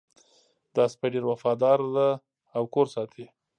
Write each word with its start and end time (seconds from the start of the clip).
دا 0.75 0.83
سپی 0.93 1.07
ډېر 1.13 1.25
وفادار 1.27 1.79
ده 1.95 2.07
او 2.55 2.63
کور 2.73 2.87
ساتي 2.95 3.25